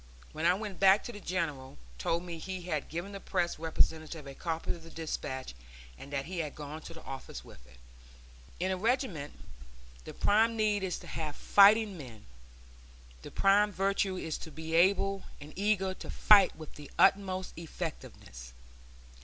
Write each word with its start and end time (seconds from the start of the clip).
When 0.31 0.47
I 0.47 0.55
went 0.55 0.79
back 0.79 1.03
the 1.03 1.19
General 1.19 1.77
told 1.99 2.23
me 2.23 2.39
he 2.39 2.63
had 2.63 2.89
given 2.89 3.11
the 3.11 3.19
Press 3.19 3.59
representative 3.59 4.25
a 4.25 4.33
copy 4.33 4.71
of 4.71 4.81
the 4.81 4.89
despatch, 4.89 5.53
and 5.95 6.11
that 6.11 6.25
he 6.25 6.39
had 6.39 6.55
gone 6.55 6.81
to 6.81 6.95
the 6.95 7.03
office 7.03 7.45
with 7.45 7.67
it." 7.67 7.77
In 8.59 8.71
a 8.71 8.77
regiment 8.77 9.31
the 10.05 10.15
prime 10.15 10.57
need 10.57 10.81
is 10.81 10.97
to 10.97 11.05
have 11.07 11.35
fighting 11.35 11.99
men; 11.99 12.25
the 13.21 13.29
prime 13.29 13.71
virtue 13.71 14.17
is 14.17 14.39
to 14.39 14.49
be 14.49 14.73
able 14.73 15.23
and 15.39 15.53
eager 15.55 15.93
to 15.93 16.09
fight 16.09 16.55
with 16.55 16.73
the 16.73 16.89
utmost 16.97 17.53
effectiveness. 17.55 18.53